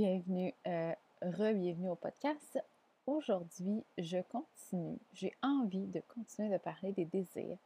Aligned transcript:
bienvenue, 0.00 0.54
euh, 0.66 0.94
re-bienvenue 1.20 1.90
au 1.90 1.94
podcast. 1.94 2.58
Aujourd'hui, 3.04 3.84
je 3.98 4.16
continue, 4.30 4.98
j'ai 5.12 5.36
envie 5.42 5.88
de 5.88 6.00
continuer 6.00 6.48
de 6.48 6.56
parler 6.56 6.92
des 6.92 7.04
désirs 7.04 7.58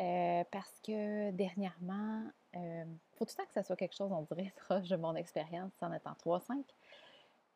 euh, 0.00 0.44
parce 0.50 0.80
que 0.80 1.30
dernièrement, 1.32 2.24
il 2.54 2.58
euh, 2.58 2.84
faut 3.18 3.26
tout 3.26 3.34
le 3.36 3.42
temps 3.42 3.46
que 3.48 3.52
ça 3.52 3.62
soit 3.62 3.76
quelque 3.76 3.94
chose, 3.94 4.10
on 4.10 4.22
dirait, 4.22 4.50
proche 4.66 4.88
de 4.88 4.96
mon 4.96 5.14
expérience 5.14 5.70
en 5.82 5.92
étant 5.92 6.14
3-5. 6.24 6.64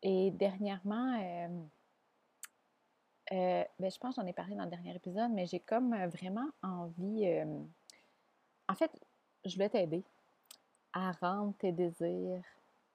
Et 0.03 0.31
dernièrement, 0.33 1.19
ben, 3.31 3.71
je 3.81 3.99
pense 3.99 4.15
que 4.15 4.21
j'en 4.21 4.27
ai 4.27 4.35
parlé 4.35 4.57
dans 4.57 4.65
le 4.65 4.71
dernier 4.71 4.95
épisode, 4.95 5.31
mais 5.31 5.47
j'ai 5.47 5.61
comme 5.61 5.97
vraiment 6.09 6.51
envie. 6.63 7.35
en 8.69 8.75
fait, 8.75 8.91
je 9.47 9.55
voulais 9.55 9.71
t'aider 9.71 10.05
à 10.93 11.13
rendre 11.13 11.55
tes 11.57 11.73
désirs 11.73 12.43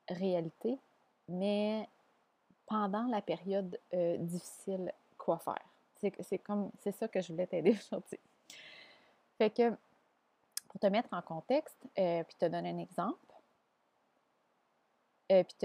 réalité, 0.09 0.77
mais 1.27 1.87
pendant 2.67 3.03
la 3.07 3.21
période 3.21 3.79
euh, 3.93 4.17
difficile, 4.17 4.91
quoi 5.17 5.39
faire? 5.39 5.65
C'est 5.95 6.37
comme 6.39 6.71
c'est 6.79 6.91
ça 6.91 7.07
que 7.07 7.21
je 7.21 7.31
voulais 7.31 7.47
t'aider 7.47 7.71
aujourd'hui. 7.91 8.19
Fait 9.37 9.49
que 9.49 9.71
pour 10.67 10.79
te 10.79 10.87
mettre 10.87 11.09
en 11.11 11.21
contexte, 11.21 11.77
euh, 11.97 12.23
puis 12.23 12.35
te 12.37 12.45
donner 12.45 12.69
un 12.69 12.77
exemple, 12.77 13.17
euh, 15.31 15.43
puis 15.43 15.55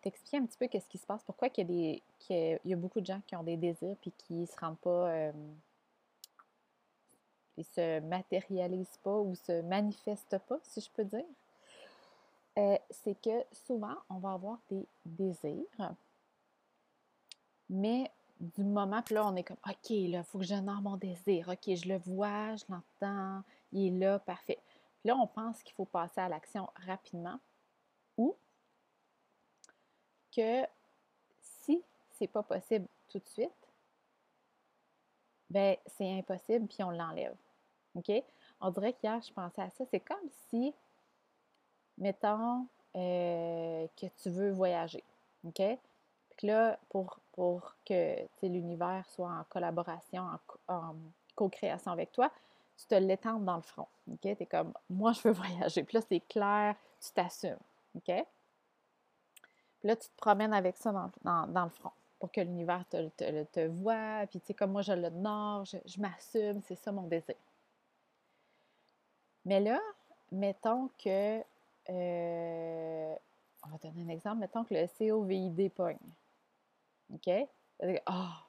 t'expliquer 0.00 0.38
un 0.38 0.46
petit 0.46 0.58
peu 0.58 0.66
qu'est-ce 0.66 0.88
qui 0.88 0.98
se 0.98 1.06
passe, 1.06 1.22
pourquoi 1.22 1.48
il 1.56 1.70
y, 1.70 1.96
a 1.96 1.98
qu'il 2.18 2.60
y 2.64 2.72
a 2.72 2.76
beaucoup 2.76 3.00
de 3.00 3.06
gens 3.06 3.20
qui 3.26 3.36
ont 3.36 3.42
des 3.42 3.56
désirs 3.56 3.96
puis 4.00 4.12
qui 4.12 4.46
se 4.46 4.58
rendent 4.58 4.78
pas, 4.78 5.32
ils 7.56 7.64
se 7.64 8.00
matérialisent 8.00 8.98
pas 9.02 9.18
ou 9.18 9.34
se 9.34 9.62
manifestent 9.62 10.38
pas, 10.38 10.58
si 10.62 10.80
je 10.80 10.90
peux 10.90 11.04
dire. 11.04 11.24
Euh, 12.58 12.78
c'est 12.90 13.20
que 13.20 13.44
souvent, 13.66 13.96
on 14.10 14.18
va 14.18 14.32
avoir 14.32 14.58
des 14.68 14.86
désirs, 15.06 15.94
mais 17.70 18.10
du 18.40 18.64
moment, 18.64 19.00
puis 19.02 19.14
là, 19.14 19.26
on 19.26 19.36
est 19.36 19.44
comme, 19.44 19.56
OK, 19.66 19.88
là, 19.90 20.18
il 20.18 20.24
faut 20.24 20.38
que 20.38 20.44
j'honore 20.44 20.82
mon 20.82 20.96
désir. 20.96 21.48
OK, 21.48 21.74
je 21.74 21.88
le 21.88 21.96
vois, 21.98 22.56
je 22.56 22.64
l'entends, 22.68 23.42
il 23.72 23.86
est 23.86 23.98
là, 23.98 24.18
parfait. 24.18 24.58
Puis 25.00 25.08
là, 25.08 25.16
on 25.16 25.26
pense 25.26 25.62
qu'il 25.62 25.74
faut 25.74 25.84
passer 25.84 26.20
à 26.20 26.28
l'action 26.28 26.68
rapidement 26.86 27.38
ou 28.18 28.36
que 30.36 30.66
si 31.40 31.82
c'est 32.10 32.26
pas 32.26 32.42
possible 32.42 32.86
tout 33.08 33.18
de 33.18 33.28
suite, 33.28 33.50
ben 35.50 35.76
c'est 35.86 36.18
impossible, 36.18 36.66
puis 36.66 36.82
on 36.82 36.90
l'enlève. 36.90 37.36
OK? 37.94 38.10
On 38.60 38.70
dirait 38.70 38.92
qu'hier, 38.92 39.20
je 39.22 39.32
pensais 39.32 39.62
à 39.62 39.70
ça. 39.70 39.84
C'est 39.90 40.00
comme 40.00 40.28
si 40.48 40.74
mettons 41.98 42.66
euh, 42.96 43.86
que 43.96 44.06
tu 44.22 44.30
veux 44.30 44.50
voyager, 44.50 45.02
OK? 45.44 45.62
Puis 46.36 46.46
là, 46.46 46.78
pour, 46.88 47.18
que 47.86 48.16
l'univers 48.42 49.04
soit 49.08 49.30
en 49.30 49.44
collaboration, 49.48 50.26
en, 50.68 50.94
co-création 51.34 51.92
avec 51.92 52.12
toi, 52.12 52.30
tu 52.76 52.86
te 52.86 52.94
l'étends 52.94 53.38
dans 53.38 53.56
le 53.56 53.62
front, 53.62 53.86
OK? 54.10 54.20
Tu 54.20 54.28
es 54.28 54.46
comme, 54.46 54.72
moi, 54.90 55.12
je 55.12 55.22
veux 55.22 55.32
voyager. 55.32 55.84
Puis 55.84 55.96
là, 55.96 56.00
c'est 56.06 56.20
clair, 56.20 56.74
tu 57.00 57.10
t'assumes, 57.12 57.56
OK? 57.96 58.04
Puis 58.04 59.88
là, 59.88 59.96
tu 59.96 60.08
te 60.08 60.16
promènes 60.16 60.54
avec 60.54 60.76
ça 60.76 60.92
dans, 61.22 61.64
le 61.64 61.70
front 61.70 61.92
pour 62.18 62.30
que 62.30 62.40
l'univers 62.40 62.84
te, 62.88 63.08
te, 63.08 63.44
te, 63.44 63.66
voit. 63.66 64.26
Puis, 64.30 64.38
tu 64.40 64.46
sais, 64.46 64.54
comme 64.54 64.72
moi, 64.72 64.82
je 64.82 64.92
le 64.92 65.10
nord, 65.10 65.64
je, 65.64 65.78
je 65.86 66.00
m'assume, 66.00 66.60
c'est 66.62 66.76
ça 66.76 66.92
mon 66.92 67.02
désir. 67.02 67.34
Mais 69.44 69.60
là, 69.60 69.80
mettons 70.30 70.88
que 71.02 71.42
euh, 71.90 73.14
on 73.64 73.68
va 73.68 73.78
donner 73.78 74.02
un 74.02 74.08
exemple. 74.08 74.38
Mettons 74.38 74.64
que 74.64 74.74
le 74.74 74.86
COVID 74.86 75.70
pogne. 75.70 75.98
OK? 77.12 77.30
Ah! 78.06 78.46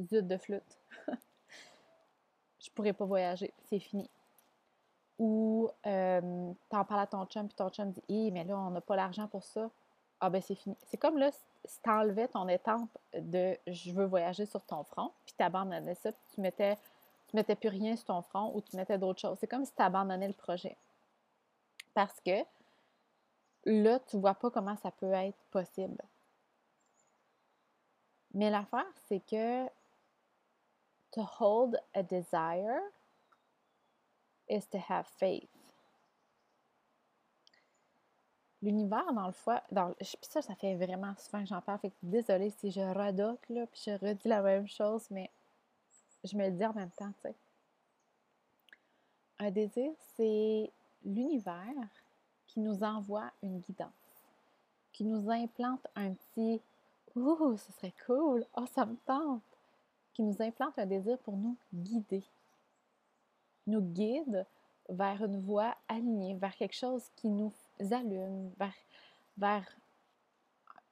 Zut 0.00 0.26
de 0.26 0.36
flûte. 0.36 0.78
je 2.58 2.70
pourrais 2.70 2.92
pas 2.92 3.04
voyager. 3.04 3.52
C'est 3.64 3.78
fini. 3.78 4.10
Ou 5.18 5.70
euh, 5.86 6.52
t'en 6.68 6.84
parles 6.84 7.02
à 7.02 7.06
ton 7.06 7.24
chum, 7.26 7.46
puis 7.46 7.54
ton 7.54 7.70
chum 7.70 7.92
dit 7.92 8.02
Hé, 8.08 8.30
mais 8.32 8.44
là, 8.44 8.58
on 8.58 8.70
n'a 8.70 8.80
pas 8.80 8.96
l'argent 8.96 9.28
pour 9.28 9.44
ça. 9.44 9.70
Ah, 10.20 10.30
ben 10.30 10.40
c'est 10.42 10.54
fini. 10.54 10.76
C'est 10.86 10.96
comme 10.96 11.18
là, 11.18 11.30
si 11.64 11.80
t'enlevais 11.82 12.28
ton 12.28 12.48
étampe 12.48 12.90
de 13.16 13.56
je 13.66 13.92
veux 13.92 14.06
voyager 14.06 14.46
sur 14.46 14.64
ton 14.64 14.82
front, 14.84 15.12
puis 15.24 15.34
t'abandonnais 15.36 15.94
ça, 15.94 16.12
puis 16.12 16.22
tu 16.34 16.40
mettais, 16.40 16.76
tu 17.28 17.36
mettais 17.36 17.54
plus 17.54 17.68
rien 17.68 17.94
sur 17.94 18.06
ton 18.06 18.22
front 18.22 18.52
ou 18.54 18.60
tu 18.60 18.76
mettais 18.76 18.98
d'autres 18.98 19.20
choses. 19.20 19.38
C'est 19.38 19.46
comme 19.46 19.64
si 19.64 19.74
tu 19.74 19.82
abandonnais 19.82 20.28
le 20.28 20.34
projet. 20.34 20.76
Parce 21.94 22.20
que 22.20 22.44
là, 23.64 24.00
tu 24.00 24.18
vois 24.18 24.34
pas 24.34 24.50
comment 24.50 24.76
ça 24.76 24.90
peut 24.90 25.12
être 25.12 25.38
possible. 25.50 26.02
Mais 28.34 28.50
l'affaire, 28.50 28.92
c'est 29.06 29.20
que 29.20 29.66
to 31.12 31.22
hold 31.38 31.80
a 31.94 32.02
desire 32.02 32.80
is 34.48 34.66
to 34.66 34.78
have 34.88 35.06
faith. 35.06 35.48
L'univers, 38.60 39.12
dans 39.12 39.26
le 39.26 39.32
foie, 39.32 39.62
dans, 39.70 39.92
puis 39.92 40.16
ça, 40.22 40.40
ça 40.42 40.54
fait 40.54 40.74
vraiment 40.74 41.14
souvent 41.18 41.42
que 41.42 41.48
j'en 41.48 41.60
parle, 41.60 41.80
désolée 42.02 42.50
si 42.50 42.70
je 42.70 42.80
redote, 42.80 43.46
là, 43.50 43.66
puis 43.66 43.82
je 43.86 43.90
redis 43.92 44.26
la 44.26 44.40
même 44.40 44.66
chose, 44.66 45.06
mais 45.10 45.30
je 46.24 46.36
me 46.36 46.46
le 46.48 46.52
dis 46.52 46.64
en 46.64 46.72
même 46.72 46.90
temps, 46.90 47.12
tu 47.22 47.28
sais. 47.28 47.34
Un 49.38 49.50
désir, 49.50 49.92
c'est 50.16 50.72
l'univers 51.04 51.88
qui 52.46 52.60
nous 52.60 52.82
envoie 52.82 53.30
une 53.42 53.60
guidance, 53.60 53.90
qui 54.92 55.04
nous 55.04 55.30
implante 55.30 55.86
un 55.94 56.12
petit 56.12 56.60
Ouh, 57.16 57.56
ce 57.56 57.72
serait 57.72 57.94
cool, 58.06 58.44
oh, 58.56 58.66
ça 58.66 58.84
me 58.84 58.96
tente, 59.06 59.42
qui 60.12 60.22
nous 60.22 60.42
implante 60.42 60.78
un 60.78 60.86
désir 60.86 61.16
pour 61.18 61.36
nous 61.36 61.56
guider, 61.72 62.24
nous 63.68 63.80
guide 63.80 64.44
vers 64.88 65.24
une 65.24 65.40
voie 65.40 65.76
alignée, 65.88 66.34
vers 66.34 66.54
quelque 66.56 66.74
chose 66.74 67.08
qui 67.14 67.28
nous 67.28 67.52
allume, 67.90 68.50
vers, 68.58 68.74
vers 69.38 69.76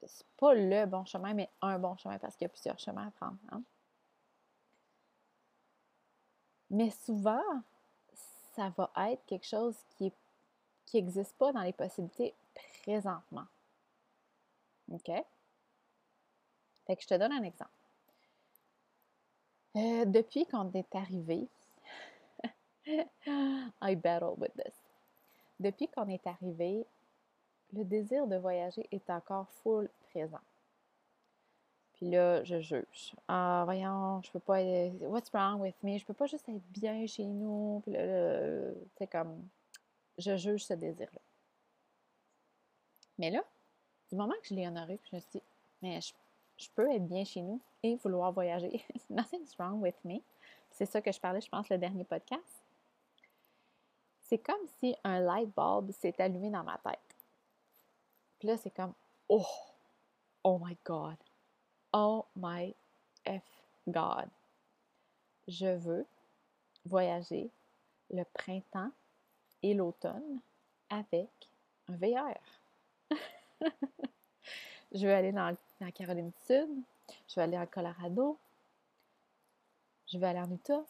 c'est 0.06 0.26
pas 0.36 0.54
le 0.54 0.86
bon 0.86 1.04
chemin, 1.04 1.34
mais 1.34 1.50
un 1.60 1.78
bon 1.78 1.96
chemin 1.96 2.18
parce 2.18 2.36
qu'il 2.36 2.44
y 2.44 2.46
a 2.46 2.48
plusieurs 2.48 2.78
chemins 2.78 3.08
à 3.08 3.10
prendre. 3.12 3.38
Hein. 3.50 3.62
Mais 6.70 6.90
souvent, 6.90 7.42
ça 8.54 8.72
va 8.76 8.90
être 9.10 9.24
quelque 9.26 9.46
chose 9.46 9.76
qui 9.96 10.12
n'existe 10.94 11.36
pas 11.36 11.52
dans 11.52 11.62
les 11.62 11.72
possibilités 11.72 12.34
présentement. 12.82 13.46
OK? 14.90 15.10
Fait 16.86 16.96
que 16.96 17.02
je 17.02 17.06
te 17.06 17.14
donne 17.14 17.32
un 17.32 17.42
exemple. 17.42 17.70
Euh, 19.76 20.04
depuis 20.04 20.44
qu'on 20.46 20.70
est 20.72 20.94
arrivé, 20.94 21.48
I 23.26 23.96
battle 23.96 24.34
with 24.36 24.52
this. 24.54 24.74
Depuis 25.58 25.88
qu'on 25.88 26.08
est 26.08 26.26
arrivé, 26.26 26.84
le 27.72 27.84
désir 27.84 28.26
de 28.26 28.36
voyager 28.36 28.86
est 28.90 29.08
encore 29.08 29.48
full 29.62 29.88
présent. 30.10 30.40
Là, 32.02 32.42
je 32.42 32.60
juge. 32.60 33.14
Ah, 33.28 33.62
voyons, 33.64 34.20
je 34.22 34.30
peux 34.32 34.40
pas 34.40 34.60
être. 34.60 35.00
What's 35.02 35.30
wrong 35.30 35.60
with 35.60 35.76
me? 35.84 35.98
Je 35.98 36.04
peux 36.04 36.12
pas 36.12 36.26
juste 36.26 36.48
être 36.48 36.62
bien 36.72 37.06
chez 37.06 37.24
nous. 37.24 37.80
Puis 37.84 37.92
là, 37.92 38.72
tu 38.96 39.06
comme. 39.06 39.46
Je 40.18 40.36
juge 40.36 40.64
ce 40.64 40.74
désir-là. 40.74 41.20
Mais 43.18 43.30
là, 43.30 43.44
du 44.10 44.16
moment 44.16 44.34
que 44.42 44.48
je 44.48 44.54
l'ai 44.54 44.66
honoré, 44.66 44.96
puis 44.96 45.10
je 45.12 45.16
me 45.16 45.20
suis 45.20 45.30
dit, 45.34 45.42
mais 45.80 46.00
je, 46.00 46.68
peux 46.74 46.90
être 46.90 47.06
bien 47.06 47.24
chez 47.24 47.40
nous 47.40 47.60
et 47.84 47.94
vouloir 47.94 48.32
voyager. 48.32 48.84
Nothing's 49.10 49.54
wrong 49.56 49.80
with 49.80 49.94
me. 50.04 50.20
C'est 50.72 50.86
ça 50.86 51.00
que 51.00 51.12
je 51.12 51.20
parlais, 51.20 51.40
je 51.40 51.48
pense, 51.48 51.68
le 51.68 51.78
dernier 51.78 52.02
podcast. 52.02 52.64
C'est 54.22 54.38
comme 54.38 54.66
si 54.80 54.96
un 55.04 55.20
light 55.20 55.50
bulb 55.56 55.92
s'est 55.92 56.20
allumé 56.20 56.50
dans 56.50 56.64
ma 56.64 56.78
tête. 56.78 56.98
Puis 58.40 58.48
là, 58.48 58.56
c'est 58.56 58.70
comme, 58.70 58.92
oh, 59.28 59.46
oh 60.42 60.58
my 60.60 60.76
God, 60.84 61.16
Oh 61.92 62.24
my 62.36 62.74
F 63.26 63.42
God. 63.86 64.28
Je 65.48 65.76
veux 65.76 66.06
voyager 66.86 67.50
le 68.10 68.24
printemps 68.24 68.90
et 69.62 69.74
l'automne 69.74 70.40
avec 70.88 71.28
un 71.88 71.96
VR. 71.96 72.38
je 74.92 75.06
veux 75.06 75.12
aller 75.12 75.32
dans, 75.32 75.54
la 75.80 75.92
Caroline 75.92 76.30
du 76.30 76.46
Sud. 76.46 76.68
Je 77.28 77.34
veux 77.36 77.42
aller 77.42 77.58
en 77.58 77.66
Colorado. 77.66 78.38
Je 80.06 80.18
veux 80.18 80.24
aller 80.24 80.40
en 80.40 80.50
Utah. 80.50 80.84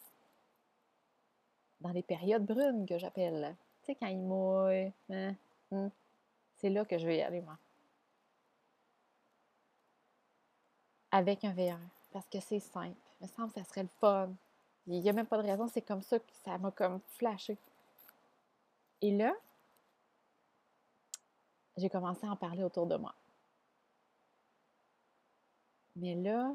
Dans 1.81 1.91
les 1.91 2.03
périodes 2.03 2.45
brunes 2.45 2.85
que 2.85 2.97
j'appelle. 2.97 3.55
Tu 3.81 3.87
sais, 3.87 3.95
quand 3.95 4.07
il 4.07 4.19
mouille. 4.19 4.93
Hein, 5.09 5.35
hein, 5.71 5.91
c'est 6.55 6.69
là 6.69 6.85
que 6.85 6.97
je 6.97 7.05
vais 7.05 7.17
y 7.17 7.21
aller, 7.21 7.41
moi. 7.41 7.57
Avec 11.13 11.45
un 11.45 11.53
VR 11.53 11.79
parce 12.11 12.27
que 12.27 12.39
c'est 12.39 12.59
simple. 12.59 12.97
Il 13.21 13.23
me 13.23 13.27
semble 13.27 13.53
que 13.53 13.59
ça 13.59 13.65
serait 13.65 13.83
le 13.83 13.89
fun. 13.99 14.33
Il 14.87 14.99
n'y 14.99 15.09
a 15.09 15.13
même 15.13 15.27
pas 15.27 15.37
de 15.37 15.47
raison, 15.47 15.67
c'est 15.67 15.81
comme 15.81 16.01
ça 16.01 16.19
que 16.19 16.25
ça 16.43 16.57
m'a 16.57 16.71
comme 16.71 16.99
flashé. 17.07 17.57
Et 18.99 19.15
là, 19.15 19.33
j'ai 21.77 21.89
commencé 21.89 22.25
à 22.25 22.31
en 22.31 22.35
parler 22.35 22.63
autour 22.63 22.87
de 22.87 22.95
moi. 22.95 23.13
Mais 25.95 26.15
là, 26.15 26.51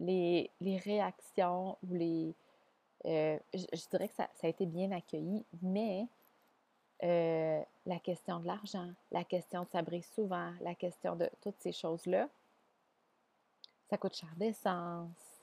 les, 0.00 0.50
réactions 0.60 1.78
ou 1.84 1.94
les... 1.94 2.34
Euh, 3.04 3.38
je, 3.54 3.88
dirais 3.90 4.08
que 4.08 4.14
ça, 4.14 4.28
a 4.42 4.48
été 4.48 4.66
bien 4.66 4.90
accueilli, 4.90 5.44
mais 5.62 6.08
euh, 7.04 7.62
la 7.86 7.98
question 8.00 8.40
de 8.40 8.46
l'argent, 8.46 8.90
la 9.12 9.22
question 9.22 9.62
de 9.62 9.68
s'abrir 9.68 10.04
souvent, 10.04 10.52
la 10.60 10.74
question 10.74 11.14
de 11.14 11.30
toutes 11.40 11.60
ces 11.60 11.72
choses-là, 11.72 12.28
ça 13.88 13.98
coûte 13.98 14.14
cher 14.14 14.32
d'essence, 14.36 15.40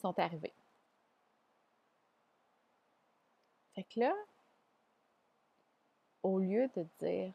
sont 0.00 0.18
arrivés. 0.18 0.52
Fait 3.74 3.84
que 3.84 4.00
là, 4.00 4.14
au 6.22 6.38
lieu 6.38 6.68
de 6.76 6.86
dire 7.00 7.32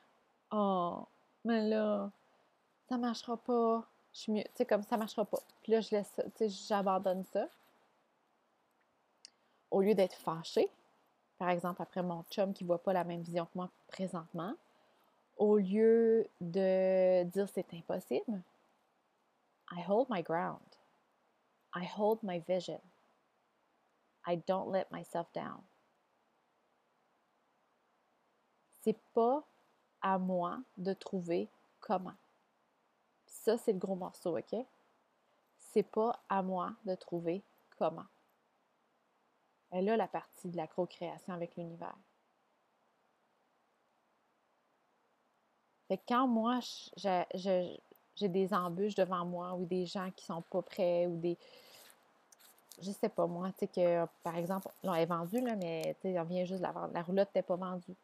Oh, 0.51 1.06
mais 1.44 1.67
là, 1.67 2.12
ça 2.88 2.97
marchera 2.97 3.38
pas, 3.38 3.83
je 4.13 4.19
suis 4.19 4.31
mieux, 4.31 4.44
tu 4.44 4.51
sais, 4.56 4.65
comme 4.65 4.83
ça 4.83 4.97
marchera 4.97 5.25
pas. 5.25 5.41
Puis 5.63 5.71
là, 5.71 5.81
je 5.81 5.91
laisse, 5.91 6.13
tu 6.15 6.23
sais, 6.38 6.50
j'abandonne 6.50 7.23
ça. 7.25 7.47
Au 9.71 9.81
lieu 9.81 9.95
d'être 9.95 10.15
fâché, 10.15 10.69
par 11.38 11.50
exemple, 11.50 11.81
après 11.81 12.03
mon 12.03 12.23
chum 12.29 12.53
qui 12.53 12.63
voit 12.63 12.81
pas 12.81 12.94
la 12.94 13.03
même 13.03 13.21
vision 13.21 13.45
que 13.45 13.51
moi 13.56 13.69
présentement, 13.88 14.53
au 15.38 15.57
lieu 15.57 16.27
de 16.39 17.23
dire 17.23 17.50
c'est 17.53 17.73
impossible, 17.73 18.41
I 19.71 19.81
hold 19.81 20.09
my 20.09 20.21
ground. 20.21 20.77
I 21.73 21.83
hold 21.83 22.23
my 22.23 22.39
vision. 22.47 22.79
I 24.25 24.35
don't 24.47 24.71
let 24.71 24.91
myself 24.91 25.27
down. 25.33 25.63
C'est 28.81 28.97
pas 29.13 29.44
à 30.01 30.19
moi 30.19 30.59
de 30.77 30.94
trouver 30.94 31.50
comment. 31.79 32.15
Ça, 33.25 33.57
c'est 33.57 33.73
le 33.73 33.79
gros 33.79 33.95
morceau, 33.95 34.38
OK? 34.38 34.56
C'est 35.57 35.83
pas 35.83 36.19
à 36.29 36.44
moi 36.44 36.73
de 36.85 36.95
trouver 36.95 37.44
comment. 37.77 38.06
Elle 39.71 39.89
a 39.89 39.97
la 39.97 40.07
partie 40.07 40.50
de 40.50 40.57
la 40.57 40.67
co-création 40.67 41.33
avec 41.33 41.56
l'univers. 41.56 41.97
Fait 45.88 46.01
quand 46.07 46.27
moi, 46.27 46.59
j'ai 48.15 48.29
des 48.29 48.53
embûches 48.53 48.95
devant 48.95 49.25
moi 49.25 49.53
ou 49.53 49.65
des 49.65 49.85
gens 49.85 50.09
qui 50.15 50.25
sont 50.25 50.41
pas 50.41 50.62
prêts 50.62 51.07
ou 51.07 51.17
des. 51.17 51.38
Je 52.81 52.91
sais 52.91 53.09
pas, 53.09 53.25
moi, 53.25 53.50
tu 53.57 53.59
sais, 53.59 53.67
que 53.67 54.06
par 54.23 54.35
exemple, 54.35 54.69
elle 54.83 54.95
est 54.95 55.06
vendue, 55.06 55.41
là, 55.41 55.56
mais 55.56 55.95
tu 56.01 56.12
sais, 56.12 56.19
on 56.19 56.23
vient 56.23 56.44
juste 56.45 56.59
de 56.59 56.65
la 56.65 56.71
vendre. 56.71 56.94
La 56.94 57.03
roulotte 57.03 57.29
n'était 57.29 57.41
pas 57.41 57.56
vendue 57.56 57.95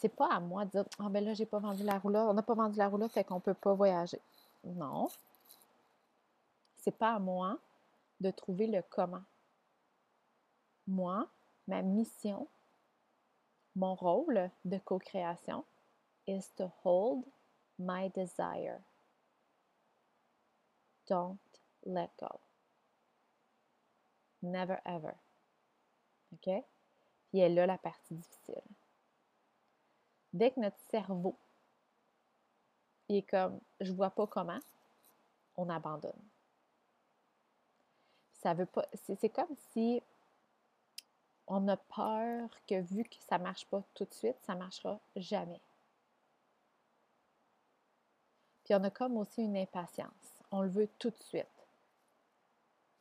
c'est 0.00 0.08
pas 0.08 0.32
à 0.32 0.40
moi 0.40 0.64
de 0.64 0.70
dire 0.70 0.84
Ah, 0.98 1.08
ben 1.08 1.24
là, 1.24 1.34
j'ai 1.34 1.46
pas 1.46 1.58
vendu 1.58 1.82
la 1.82 1.98
roulotte, 1.98 2.28
on 2.28 2.34
n'a 2.34 2.42
pas 2.42 2.54
vendu 2.54 2.78
la 2.78 2.88
roulotte, 2.88 3.12
fait 3.12 3.24
qu'on 3.24 3.40
peut 3.40 3.54
pas 3.54 3.74
voyager. 3.74 4.20
Non. 4.64 5.08
C'est 6.78 6.96
pas 6.96 7.14
à 7.14 7.18
moi 7.18 7.58
de 8.20 8.30
trouver 8.30 8.66
le 8.66 8.82
comment. 8.88 9.22
Moi, 10.86 11.26
ma 11.66 11.82
mission, 11.82 12.46
mon 13.76 13.94
rôle 13.94 14.50
de 14.64 14.78
co-création 14.78 15.64
is 16.26 16.44
to 16.56 16.70
hold 16.84 17.24
my 17.78 18.10
desire. 18.14 18.80
Don't 21.06 21.38
let 21.84 22.10
go. 22.18 22.40
Never 24.42 24.80
ever. 24.84 25.14
OK? 26.32 26.64
Puis 27.30 27.40
elle 27.40 27.58
a 27.58 27.66
la 27.66 27.78
partie 27.78 28.14
difficile 28.14 28.62
dès 30.32 30.50
que 30.50 30.60
notre 30.60 30.78
cerveau 30.90 31.36
est 33.08 33.22
comme 33.22 33.60
je 33.80 33.92
vois 33.92 34.10
pas 34.10 34.26
comment, 34.26 34.60
on 35.56 35.68
abandonne. 35.68 36.12
C'est 38.34 39.28
comme 39.30 39.56
si 39.72 40.02
on 41.46 41.66
a 41.68 41.76
peur 41.76 42.50
que 42.66 42.80
vu 42.80 43.04
que 43.04 43.16
ça 43.28 43.38
marche 43.38 43.66
pas 43.66 43.82
tout 43.94 44.04
de 44.04 44.14
suite, 44.14 44.36
ça 44.42 44.54
marchera 44.54 45.00
jamais. 45.16 45.60
Puis 48.68 48.74
on 48.78 48.84
a 48.84 48.90
comme 48.90 49.16
aussi 49.16 49.42
une 49.42 49.56
impatience. 49.56 50.12
On 50.50 50.60
le 50.60 50.68
veut 50.68 50.88
tout 50.98 51.10
de 51.10 51.22
suite. 51.22 51.46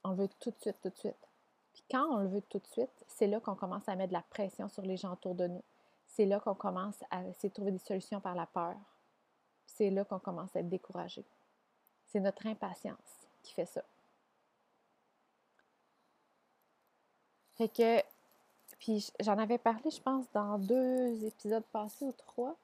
On 0.04 0.12
le 0.12 0.16
veut 0.16 0.30
tout 0.40 0.52
de 0.52 0.60
suite, 0.60 0.78
tout 0.82 0.90
de 0.90 0.98
suite. 0.98 1.28
Puis 1.74 1.84
quand 1.92 2.06
on 2.06 2.18
le 2.20 2.28
veut 2.28 2.42
tout 2.42 2.60
de 2.60 2.68
suite, 2.68 3.06
c'est 3.08 3.28
là 3.28 3.40
qu'on 3.40 3.56
commence 3.56 3.88
à 3.90 3.96
mettre 3.96 4.10
de 4.10 4.14
la 4.14 4.24
pression 4.24 4.70
sur 4.70 4.84
les 4.84 4.98
gens 4.98 5.14
autour 5.14 5.36
de 5.36 5.48
nous 5.48 5.64
c'est 6.18 6.26
là 6.26 6.40
qu'on 6.40 6.56
commence 6.56 7.04
à 7.12 7.24
essayer 7.26 7.50
de 7.50 7.54
trouver 7.54 7.72
des 7.72 7.78
solutions 7.78 8.20
par 8.20 8.34
la 8.34 8.48
peur. 8.48 8.76
C'est 9.68 9.92
là 9.92 10.04
qu'on 10.04 10.18
commence 10.18 10.56
à 10.56 10.62
être 10.62 10.70
découragé. 10.70 11.24
C'est 12.08 12.20
notre 12.20 12.48
impatience 12.48 13.28
qui 13.44 13.54
fait 13.54 13.68
ça. 13.68 13.84
Fait 17.56 17.70
que, 17.70 18.02
puis 18.80 19.12
j'en 19.20 19.38
avais 19.38 19.60
parlé, 19.60 19.92
je 19.92 20.02
pense, 20.02 20.26
dans 20.34 20.58
deux 20.58 21.24
épisodes 21.24 21.66
passés 21.72 22.06
ou 22.06 22.14
trois, 22.14 22.56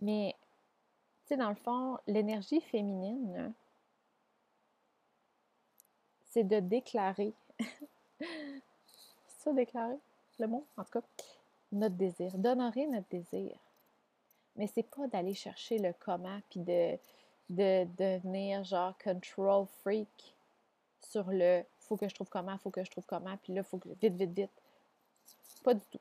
mais, 0.00 0.36
sais, 1.28 1.36
dans 1.36 1.50
le 1.50 1.54
fond, 1.56 1.98
l'énergie 2.06 2.60
féminine, 2.60 3.52
c'est 6.30 6.44
de 6.44 6.60
déclarer. 6.60 7.32
c'est 8.20 8.28
ça, 9.38 9.52
déclarer, 9.52 9.98
le 10.38 10.46
mot, 10.46 10.66
en 10.76 10.84
tout 10.84 11.00
cas 11.00 11.06
notre 11.74 11.96
désir, 11.96 12.36
d'honorer 12.38 12.86
notre 12.86 13.08
désir. 13.08 13.58
Mais 14.56 14.66
c'est 14.68 14.84
pas 14.84 15.06
d'aller 15.08 15.34
chercher 15.34 15.78
le 15.78 15.92
comment 15.98 16.40
puis 16.48 16.60
de, 16.60 16.96
de, 17.50 17.84
devenir 17.96 18.64
genre 18.64 18.96
control 18.98 19.66
freak 19.82 20.34
sur 21.00 21.30
le 21.30 21.64
faut 21.80 21.96
que 21.96 22.08
je 22.08 22.14
trouve 22.14 22.28
comment, 22.28 22.56
faut 22.58 22.70
que 22.70 22.82
je 22.82 22.90
trouve 22.90 23.04
comment, 23.06 23.36
puis 23.42 23.52
là, 23.52 23.62
faut 23.62 23.76
que 23.76 23.88
vite, 24.00 24.14
vite, 24.14 24.30
vite. 24.30 24.62
Pas 25.62 25.74
du 25.74 25.84
tout. 25.90 26.00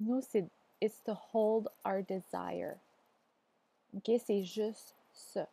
Nous, 0.00 0.20
c'est 0.22 0.44
it's 0.80 1.00
to 1.04 1.16
hold 1.32 1.68
our 1.84 2.02
desire. 2.02 2.76
OK? 3.96 4.10
C'est 4.24 4.44
juste 4.44 4.94
ça. 5.12 5.46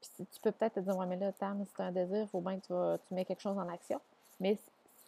Puis 0.00 0.26
tu 0.26 0.40
peux 0.40 0.52
peut-être 0.52 0.74
te 0.74 0.80
dire, 0.80 0.96
ouais, 0.96 1.06
mais 1.06 1.16
là, 1.16 1.32
Tam, 1.32 1.64
c'est 1.64 1.82
un 1.82 1.92
désir, 1.92 2.22
il 2.22 2.28
faut 2.28 2.40
bien 2.40 2.58
que 2.58 2.66
tu, 2.66 2.72
vas, 2.72 2.98
tu 2.98 3.14
mets 3.14 3.24
quelque 3.24 3.40
chose 3.40 3.58
en 3.58 3.68
action. 3.68 4.00
Mais 4.40 4.58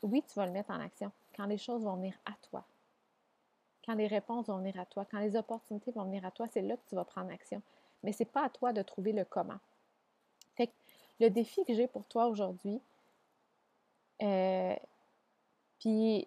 oui, 0.03 0.23
tu 0.27 0.35
vas 0.35 0.47
le 0.47 0.53
mettre 0.53 0.71
en 0.71 0.81
action 0.81 1.13
quand 1.37 1.47
les 1.47 1.59
choses 1.59 1.85
vont 1.85 1.97
venir 1.97 2.15
à 2.25 2.33
toi. 2.51 2.65
Quand 3.87 3.95
les 3.95 4.07
réponses 4.07 4.49
vont 4.49 4.59
venir 4.59 4.79
à 4.79 4.85
toi, 4.85 5.07
quand 5.11 5.19
les 5.19 5.37
opportunités 5.37 5.93
vont 5.93 6.05
venir 6.05 6.25
à 6.25 6.31
toi, 6.31 6.47
c'est 6.53 6.63
là 6.63 6.77
que 6.77 6.89
tu 6.89 6.95
vas 6.95 7.05
prendre 7.05 7.31
action. 7.31 7.63
Mais 8.03 8.13
ce 8.13 8.23
n'est 8.23 8.29
pas 8.29 8.45
à 8.45 8.49
toi 8.49 8.73
de 8.73 8.83
trouver 8.83 9.13
le 9.13 9.25
comment. 9.25 9.59
Fait 10.57 10.71
le 11.21 11.31
défi 11.31 11.65
que 11.65 11.75
j'ai 11.75 11.87
pour 11.87 12.05
toi 12.05 12.27
aujourd'hui, 12.27 12.81
euh, 14.23 14.77
puis 15.79 16.27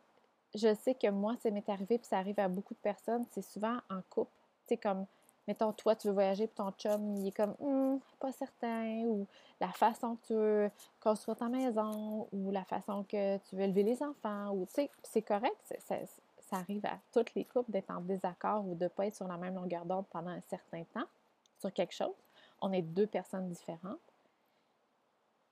je 0.55 0.73
sais 0.75 0.95
que 0.95 1.07
moi, 1.07 1.35
ça 1.41 1.51
m'est 1.51 1.67
arrivé, 1.69 1.97
puis 1.97 2.07
ça 2.07 2.17
arrive 2.17 2.39
à 2.39 2.47
beaucoup 2.47 2.73
de 2.73 2.79
personnes, 2.79 3.25
c'est 3.31 3.41
souvent 3.41 3.77
en 3.89 4.01
couple. 4.09 4.31
Sais, 4.67 4.77
comme 4.77 5.05
mettons, 5.51 5.73
toi, 5.73 5.95
tu 5.97 6.07
veux 6.07 6.13
voyager, 6.13 6.47
puis 6.47 6.55
ton 6.55 6.71
chum, 6.71 7.17
il 7.17 7.27
est 7.27 7.31
comme, 7.31 7.55
hum, 7.59 7.99
pas 8.19 8.31
certain, 8.31 9.01
ou 9.03 9.27
la 9.59 9.67
façon 9.67 10.15
que 10.15 10.27
tu 10.27 10.33
veux 10.33 10.71
construire 11.01 11.37
ta 11.37 11.49
maison, 11.49 12.27
ou 12.31 12.51
la 12.51 12.63
façon 12.63 13.03
que 13.03 13.37
tu 13.37 13.57
veux 13.57 13.63
élever 13.63 13.83
les 13.83 14.01
enfants, 14.01 14.51
ou, 14.51 14.65
tu 14.67 14.75
sais, 14.75 14.89
c'est 15.03 15.21
correct, 15.21 15.57
ça, 15.79 15.97
arrive 16.51 16.85
à 16.85 16.97
toutes 17.13 17.33
les 17.35 17.45
couples 17.45 17.71
d'être 17.71 17.91
en 17.91 18.01
désaccord 18.01 18.67
ou 18.67 18.75
de 18.75 18.83
ne 18.83 18.89
pas 18.89 19.07
être 19.07 19.15
sur 19.15 19.27
la 19.27 19.37
même 19.37 19.55
longueur 19.55 19.85
d'ordre 19.85 20.07
pendant 20.11 20.31
un 20.31 20.41
certain 20.49 20.83
temps 20.93 21.07
sur 21.59 21.71
quelque 21.71 21.93
chose. 21.93 22.15
On 22.59 22.73
est 22.73 22.81
deux 22.81 23.07
personnes 23.07 23.47
différentes. 23.47 23.99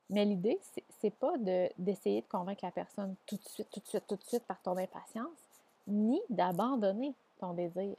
Mais 0.10 0.26
l'idée, 0.26 0.60
c'est 1.00 1.16
pas 1.16 1.36
d'essayer 1.78 2.22
de 2.22 2.28
convaincre 2.28 2.66
la 2.66 2.72
personne 2.72 3.16
tout 3.26 3.38
de 3.38 3.48
suite, 3.48 3.70
tout 3.72 3.80
de 3.80 3.88
suite, 3.88 4.08
tout 4.08 4.18
de 4.18 4.24
suite 4.24 4.44
par 4.44 4.62
ton 4.62 4.76
impatience, 4.76 5.40
ni 5.88 6.20
d'abandonner 6.30 7.14
ton 7.40 7.54
désir. 7.54 7.96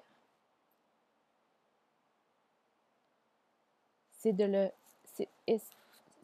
C'est 4.21 4.33
de 4.33 4.45
le. 4.45 4.71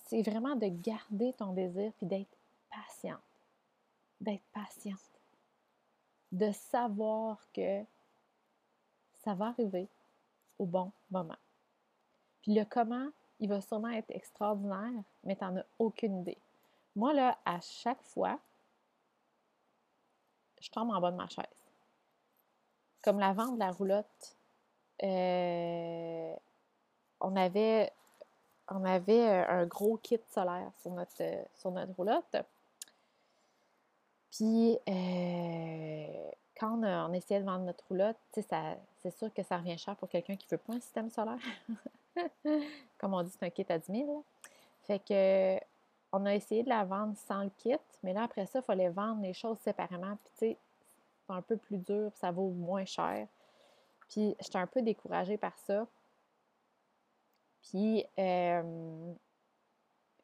C'est 0.05 0.23
vraiment 0.23 0.55
de 0.55 0.69
garder 0.69 1.33
ton 1.33 1.53
désir 1.53 1.93
puis 1.97 2.07
d'être 2.07 2.37
patiente. 2.71 3.21
D'être 4.21 4.45
patiente. 4.53 5.01
De 6.31 6.53
savoir 6.53 7.41
que 7.53 7.83
ça 9.25 9.35
va 9.35 9.47
arriver 9.47 9.89
au 10.59 10.67
bon 10.67 10.93
moment. 11.11 11.37
Puis 12.43 12.55
le 12.55 12.65
comment, 12.65 13.09
il 13.41 13.49
va 13.49 13.61
sûrement 13.61 13.89
être 13.89 14.11
extraordinaire, 14.11 15.03
mais 15.25 15.35
tu 15.35 15.45
n'en 15.45 15.57
as 15.57 15.65
aucune 15.79 16.21
idée. 16.21 16.39
Moi, 16.95 17.13
là, 17.13 17.37
à 17.45 17.61
chaque 17.61 18.03
fois, 18.03 18.39
je 20.61 20.71
tombe 20.71 20.91
en 20.91 21.01
bas 21.01 21.11
de 21.11 21.17
ma 21.17 21.29
chaise. 21.29 21.45
Comme 23.03 23.19
la 23.19 23.33
vente 23.33 23.55
de 23.55 23.59
la 23.59 23.73
roulotte, 23.73 24.37
euh, 25.03 26.37
on 27.21 27.37
avait, 27.37 27.93
on 28.69 28.85
avait 28.85 29.29
euh, 29.29 29.49
un 29.49 29.67
gros 29.67 29.97
kit 29.99 30.21
solaire 30.33 30.71
sur 30.81 30.91
notre, 30.93 31.21
euh, 31.21 31.43
sur 31.55 31.71
notre 31.71 31.95
roulotte. 31.95 32.37
Puis, 34.31 34.79
euh, 34.89 36.31
quand 36.59 36.79
on, 36.83 37.13
essayait 37.13 37.41
de 37.41 37.47
vendre 37.47 37.65
notre 37.65 37.85
roulotte, 37.89 38.17
c'est 38.33 39.11
sûr 39.11 39.33
que 39.33 39.43
ça 39.43 39.59
revient 39.59 39.79
cher 39.79 39.97
pour 39.97 40.09
quelqu'un 40.09 40.37
qui 40.37 40.47
ne 40.51 40.57
veut 40.57 40.63
pas 40.63 40.75
un 40.75 40.81
système 40.81 41.11
solaire. 41.11 41.39
Comme 42.99 43.15
on 43.15 43.23
dit, 43.23 43.31
c'est 43.31 43.47
un 43.47 43.51
kit 43.51 43.67
à 43.69 43.79
10 43.79 43.93
000. 43.93 44.25
Fait 44.83 44.99
que 44.99 45.59
on 46.13 46.25
a 46.25 46.35
essayé 46.35 46.63
de 46.63 46.69
la 46.69 46.85
vendre 46.85 47.15
sans 47.27 47.43
le 47.43 47.51
kit, 47.59 47.77
mais 48.03 48.13
là, 48.13 48.23
après 48.23 48.47
ça, 48.47 48.61
il 48.61 48.63
fallait 48.63 48.89
vendre 48.89 49.23
les 49.23 49.35
choses 49.35 49.59
séparément. 49.59 50.17
Puis, 50.17 50.33
tu 50.33 50.39
sais, 50.39 50.59
c'est 51.27 51.33
un 51.33 51.43
peu 51.43 51.57
plus 51.57 51.79
dur, 51.79 52.11
puis 52.11 52.21
ça 52.21 52.31
vaut 52.31 52.51
moins 52.51 52.85
cher. 52.85 53.27
Puis, 54.09 54.37
j'étais 54.41 54.59
un 54.59 54.67
peu 54.67 54.83
découragée 54.83 55.37
par 55.37 55.59
ça. 55.59 55.87
Puis, 57.71 58.05
euh, 58.19 59.15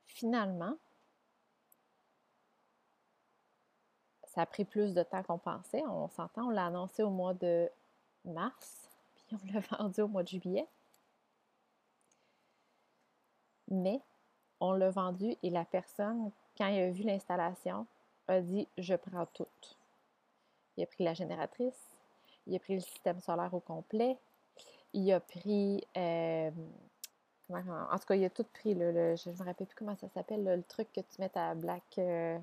finalement, 0.06 0.76
ça 4.26 4.42
a 4.42 4.46
pris 4.46 4.64
plus 4.64 4.94
de 4.94 5.02
temps 5.02 5.22
qu'on 5.24 5.38
pensait. 5.38 5.82
On 5.86 6.08
s'entend, 6.08 6.46
on 6.46 6.50
l'a 6.50 6.66
annoncé 6.66 7.02
au 7.02 7.10
mois 7.10 7.34
de 7.34 7.68
mars, 8.24 8.88
puis 9.26 9.36
on 9.36 9.52
l'a 9.52 9.60
vendu 9.60 10.02
au 10.02 10.08
mois 10.08 10.22
de 10.22 10.28
juillet. 10.28 10.68
Mais 13.68 14.00
on 14.60 14.72
l'a 14.72 14.90
vendu 14.90 15.34
et 15.42 15.50
la 15.50 15.64
personne, 15.64 16.30
quand 16.56 16.68
il 16.68 16.80
a 16.80 16.90
vu 16.90 17.02
l'installation, 17.02 17.86
a 18.28 18.40
dit 18.40 18.68
Je 18.78 18.94
prends 18.94 19.26
tout. 19.26 19.48
Il 20.76 20.84
a 20.84 20.86
pris 20.86 21.02
la 21.02 21.14
génératrice, 21.14 21.96
il 22.46 22.54
a 22.54 22.60
pris 22.60 22.74
le 22.74 22.80
système 22.80 23.20
solaire 23.20 23.52
au 23.52 23.60
complet, 23.60 24.16
il 24.92 25.10
a 25.12 25.18
pris. 25.18 25.84
Euh, 25.96 26.50
en 27.54 27.98
tout 27.98 28.06
cas, 28.06 28.14
il 28.14 28.24
a 28.24 28.30
tout 28.30 28.44
pris. 28.44 28.74
le, 28.74 29.16
je 29.16 29.30
ne 29.30 29.34
me 29.36 29.44
rappelle 29.44 29.66
plus 29.66 29.76
comment 29.76 29.96
ça 29.96 30.08
s'appelle, 30.08 30.44
le 30.44 30.62
truc 30.62 30.92
que 30.92 31.00
tu 31.00 31.20
mets 31.20 31.28
ta 31.28 31.54
black. 31.54 31.82
Euh, 31.98 32.38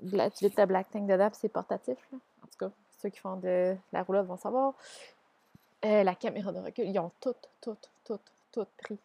tu 0.00 0.44
mets 0.44 0.50
ta 0.50 0.66
black 0.66 0.90
tank 0.90 1.06
dedans, 1.06 1.30
puis 1.30 1.38
c'est 1.40 1.48
portatif. 1.48 1.98
En 2.12 2.46
tout 2.46 2.58
cas, 2.58 2.70
ceux 3.00 3.10
qui 3.10 3.18
font 3.18 3.36
de 3.36 3.76
la 3.92 4.02
roulotte 4.02 4.26
vont 4.26 4.36
savoir. 4.36 4.74
Euh, 5.84 6.02
la 6.02 6.14
caméra 6.14 6.52
de 6.52 6.60
recul, 6.60 6.88
ils 6.88 6.98
ont 6.98 7.12
tout, 7.20 7.34
tout, 7.60 7.76
tout, 8.04 8.20
tout 8.52 8.66
pris. 8.78 8.98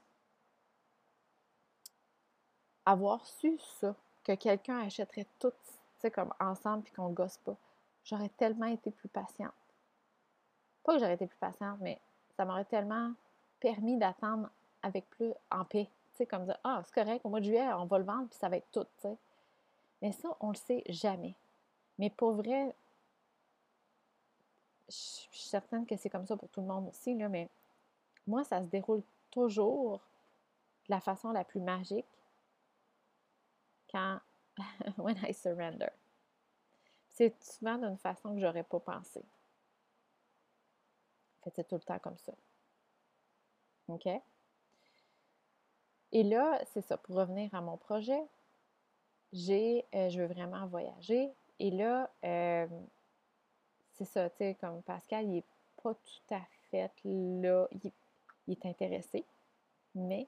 Avoir 2.86 3.26
su 3.26 3.60
ça, 3.80 3.94
que 4.24 4.34
quelqu'un 4.36 4.80
achèterait 4.80 5.28
tout, 5.40 5.52
tu 5.52 5.74
sais, 6.00 6.12
comme 6.12 6.34
ensemble, 6.40 6.84
puis 6.84 6.94
qu'on 6.94 7.10
gosse 7.10 7.38
pas, 7.38 7.56
j'aurais 8.06 8.30
tellement 8.30 8.68
été 8.68 8.92
plus 8.92 9.10
patiente. 9.10 9.52
Pas 10.84 10.94
que 10.94 11.00
j'aurais 11.00 11.16
été 11.16 11.28
plus 11.28 11.38
patiente, 11.38 11.78
mais 11.82 12.00
ça 12.39 12.46
m'aurait 12.46 12.63
tellement 12.63 13.12
permis 13.60 13.98
d'attendre 13.98 14.50
avec 14.81 15.10
plus 15.10 15.34
en 15.51 15.65
paix. 15.65 15.89
Tu 16.12 16.19
sais, 16.19 16.25
comme 16.25 16.46
dire, 16.46 16.58
ah, 16.63 16.81
c'est 16.86 16.93
correct, 16.93 17.19
au 17.25 17.29
mois 17.29 17.41
de 17.41 17.43
juillet, 17.43 17.67
on 17.74 17.84
va 17.84 17.98
le 17.98 18.05
vendre, 18.05 18.29
puis 18.29 18.39
ça 18.39 18.48
va 18.48 18.55
être 18.55 18.72
tout. 18.72 18.88
Mais 20.01 20.13
ça, 20.13 20.29
on 20.39 20.51
le 20.51 20.55
sait 20.55 20.81
jamais. 20.88 21.36
Mais 21.98 22.10
pour 22.10 22.31
vrai, 22.31 22.74
je 24.88 24.93
suis 24.93 25.50
certaine 25.50 25.86
que 25.86 25.98
c'est 25.98 26.10
comme 26.10 26.25
ça 26.25 26.38
pour 26.38 26.48
tout 26.48 26.62
le 26.62 26.67
monde 26.67 26.88
aussi, 26.88 27.13
là, 27.13 27.27
mais 27.27 27.50
moi, 28.25 28.46
ça 28.46 28.62
se 28.62 28.67
déroule 28.67 29.03
toujours 29.31 30.00
de 30.88 30.93
la 30.93 31.01
façon 31.01 31.34
la 31.34 31.43
plus 31.43 31.60
magique 31.60 32.08
quand 33.91 34.22
when 34.98 35.17
I 35.27 35.34
surrender. 35.34 35.91
C'est 37.10 37.36
souvent 37.43 37.77
d'une 37.77 37.98
façon 37.98 38.34
que 38.34 38.39
j'aurais 38.39 38.63
pas 38.63 38.79
pensé. 38.79 39.25
En 41.39 41.43
fait, 41.43 41.53
c'est 41.55 41.67
tout 41.67 41.75
le 41.75 41.81
temps 41.81 42.00
comme 42.00 42.17
ça. 42.17 42.34
OK? 43.88 44.08
Et 46.12 46.24
là, 46.24 46.60
c'est 46.65 46.81
ça, 46.81 46.98
pour 46.98 47.15
revenir 47.15 47.53
à 47.53 47.62
mon 47.62 47.77
projet, 47.77 48.22
j'ai, 49.31 49.86
euh, 49.93 50.10
je 50.10 50.22
veux 50.22 50.27
vraiment 50.27 50.65
voyager. 50.67 51.29
Et 51.60 51.72
là, 51.72 52.10
euh, 52.24 52.67
c'est 53.93 54.05
ça, 54.05 54.29
tu 54.29 54.38
sais, 54.38 54.58
comme 54.60 54.81
Pascal, 54.81 55.25
il 55.25 55.31
n'est 55.31 55.43
pas 55.84 55.93
tout 55.93 56.34
à 56.34 56.41
fait 56.72 56.91
là, 57.03 57.67
il, 57.84 57.91
est 58.51 58.65
intéressé, 58.65 59.25
mais 59.96 60.27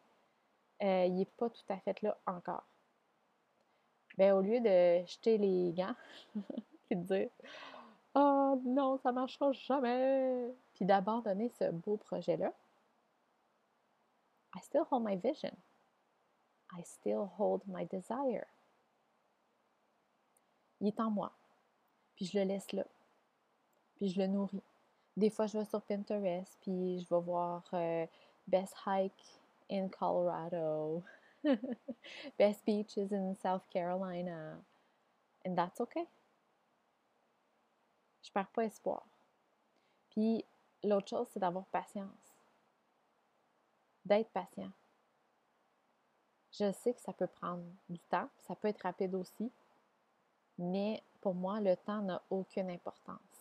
euh, 0.84 1.06
il 1.06 1.16
n'est 1.16 1.26
pas 1.26 1.50
tout 1.50 1.64
à 1.70 1.78
fait 1.78 2.02
là 2.02 2.18
encore. 2.26 2.64
Bien, 4.18 4.36
au 4.36 4.42
lieu 4.42 4.60
de 4.60 5.06
jeter 5.08 5.38
les 5.38 5.72
gants 5.72 5.96
et 6.90 6.96
de 6.96 7.04
dire 7.04 7.30
Oh 8.14 8.60
non, 8.66 8.98
ça 8.98 9.10
ne 9.10 9.16
marchera 9.16 9.52
jamais, 9.54 10.50
puis 10.82 10.88
d'abandonner 10.88 11.50
ce 11.60 11.70
beau 11.70 11.98
projet-là, 11.98 12.52
I 14.56 14.60
still 14.64 14.82
hold 14.90 15.04
my 15.04 15.16
vision. 15.16 15.56
I 16.74 16.82
still 16.84 17.30
hold 17.38 17.62
my 17.68 17.86
desire. 17.86 18.48
Il 20.80 20.88
est 20.88 21.00
en 21.00 21.12
moi. 21.12 21.32
Puis 22.16 22.26
je 22.26 22.40
le 22.40 22.46
laisse 22.46 22.72
là 22.72 22.84
puis 24.02 24.10
je 24.10 24.20
le 24.20 24.26
nourris. 24.26 24.64
Des 25.16 25.30
fois, 25.30 25.46
je 25.46 25.60
vais 25.60 25.66
sur 25.66 25.80
Pinterest, 25.84 26.58
puis 26.62 27.02
je 27.02 27.08
vais 27.14 27.22
voir 27.22 27.64
euh, 27.74 28.08
Best 28.48 28.74
Hike 28.88 29.40
in 29.70 29.90
Colorado, 29.90 31.04
Best 32.40 32.66
Beaches 32.66 33.12
in 33.12 33.36
South 33.36 33.62
Carolina, 33.70 34.58
and 35.46 35.54
that's 35.54 35.80
okay. 35.80 36.08
Je 38.24 38.32
perds 38.32 38.50
pas 38.56 38.64
espoir. 38.64 39.06
Puis 40.10 40.44
l'autre 40.84 41.08
chose, 41.08 41.28
c'est 41.32 41.40
d'avoir 41.40 41.66
patience. 41.66 42.08
D'être 44.06 44.30
patient. 44.30 44.72
Je 46.52 46.72
sais 46.72 46.94
que 46.94 47.02
ça 47.02 47.14
peut 47.14 47.28
prendre 47.28 47.64
du 47.90 48.00
temps, 48.00 48.28
ça 48.42 48.56
peut 48.56 48.68
être 48.68 48.82
rapide 48.82 49.16
aussi, 49.16 49.52
mais 50.58 51.02
pour 51.22 51.34
moi, 51.34 51.62
le 51.62 51.78
temps 51.78 52.02
n'a 52.02 52.22
aucune 52.30 52.70
importance 52.70 53.32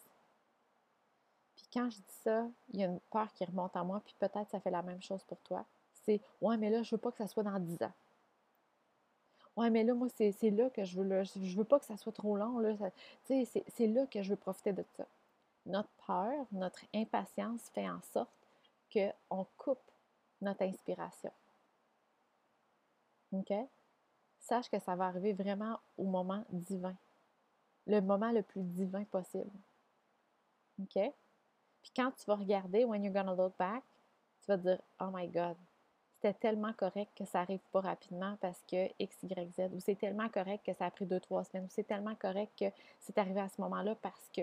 quand 1.72 1.90
je 1.90 1.96
dis 1.96 2.18
ça, 2.22 2.48
il 2.72 2.80
y 2.80 2.84
a 2.84 2.86
une 2.86 3.00
peur 3.10 3.32
qui 3.32 3.44
remonte 3.44 3.76
à 3.76 3.84
moi, 3.84 4.00
puis 4.04 4.14
peut-être 4.18 4.50
ça 4.50 4.60
fait 4.60 4.70
la 4.70 4.82
même 4.82 5.00
chose 5.02 5.22
pour 5.24 5.38
toi. 5.40 5.64
C'est 6.04 6.20
Ouais, 6.40 6.56
mais 6.56 6.70
là, 6.70 6.82
je 6.82 6.94
veux 6.94 7.00
pas 7.00 7.12
que 7.12 7.18
ça 7.18 7.26
soit 7.26 7.42
dans 7.42 7.58
10 7.58 7.82
ans. 7.82 7.92
Ouais, 9.56 9.70
mais 9.70 9.84
là, 9.84 9.94
moi, 9.94 10.08
c'est 10.16 10.50
là 10.50 10.70
que 10.70 10.84
je 10.84 10.96
veux. 10.96 11.04
Là, 11.04 11.22
je 11.24 11.56
veux 11.56 11.64
pas 11.64 11.78
que 11.78 11.84
ça 11.84 11.96
soit 11.96 12.12
trop 12.12 12.36
long. 12.36 12.58
Là, 12.58 12.74
c'est 13.24 13.86
là 13.86 14.06
que 14.06 14.22
je 14.22 14.30
veux 14.30 14.36
profiter 14.36 14.72
de 14.72 14.84
ça. 14.96 15.06
Notre 15.66 15.90
peur, 16.06 16.46
notre 16.52 16.84
impatience 16.94 17.68
fait 17.70 17.88
en 17.88 18.00
sorte 18.12 18.30
qu'on 18.92 19.46
coupe 19.56 19.90
notre 20.40 20.62
inspiration. 20.62 21.32
OK? 23.32 23.52
Sache 24.40 24.70
que 24.70 24.78
ça 24.78 24.96
va 24.96 25.06
arriver 25.06 25.32
vraiment 25.32 25.78
au 25.96 26.04
moment 26.04 26.44
divin. 26.50 26.96
Le 27.86 28.00
moment 28.00 28.32
le 28.32 28.42
plus 28.42 28.62
divin 28.62 29.04
possible. 29.04 29.50
OK? 30.80 30.94
Puis 31.82 31.92
quand 31.94 32.10
tu 32.12 32.24
vas 32.26 32.36
regarder 32.36 32.84
When 32.84 33.04
You're 33.04 33.14
Gonna 33.14 33.34
Look 33.34 33.54
Back, 33.58 33.82
tu 34.40 34.46
vas 34.46 34.58
te 34.58 34.62
dire 34.62 34.80
Oh 35.00 35.10
my 35.12 35.28
God, 35.28 35.56
c'était 36.20 36.34
tellement 36.34 36.74
correct 36.74 37.10
que 37.16 37.24
ça 37.24 37.40
n'arrive 37.40 37.62
pas 37.72 37.80
rapidement 37.80 38.36
parce 38.42 38.62
que 38.70 38.90
X, 38.98 39.22
Y, 39.22 39.52
Z, 39.54 39.72
ou 39.72 39.80
c'est 39.80 39.94
tellement 39.94 40.28
correct 40.28 40.64
que 40.66 40.74
ça 40.74 40.86
a 40.86 40.90
pris 40.90 41.06
deux, 41.06 41.20
trois 41.20 41.44
semaines, 41.44 41.64
ou 41.64 41.70
c'est 41.70 41.86
tellement 41.86 42.14
correct 42.14 42.52
que 42.58 42.66
c'est 43.00 43.16
arrivé 43.16 43.40
à 43.40 43.48
ce 43.48 43.58
moment-là 43.62 43.94
parce 44.02 44.28
que, 44.34 44.42